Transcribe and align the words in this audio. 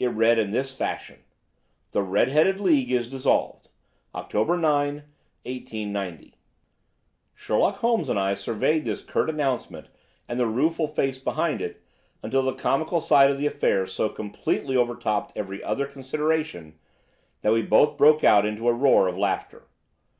It 0.00 0.08
read 0.08 0.36
in 0.40 0.50
this 0.50 0.74
fashion: 0.74 1.20
"THE 1.92 2.02
RED 2.02 2.32
HEADED 2.32 2.58
LEAGUE 2.58 2.92
IS 2.92 3.08
DISSOLVED. 3.08 3.68
October 4.16 4.56
9, 4.56 5.04
1890." 5.46 6.34
Sherlock 7.36 7.76
Holmes 7.76 8.08
and 8.08 8.18
I 8.18 8.34
surveyed 8.34 8.84
this 8.84 9.04
curt 9.04 9.30
announcement 9.30 9.86
and 10.28 10.40
the 10.40 10.48
rueful 10.48 10.88
face 10.88 11.20
behind 11.20 11.62
it, 11.62 11.80
until 12.20 12.42
the 12.42 12.52
comical 12.54 13.00
side 13.00 13.30
of 13.30 13.38
the 13.38 13.46
affair 13.46 13.86
so 13.86 14.08
completely 14.08 14.76
overtopped 14.76 15.36
every 15.36 15.62
other 15.62 15.86
consideration 15.86 16.76
that 17.42 17.52
we 17.52 17.62
both 17.62 17.96
burst 17.96 18.24
out 18.24 18.44
into 18.44 18.66
a 18.68 18.72
roar 18.74 19.06
of 19.06 19.16
laughter. 19.16 19.68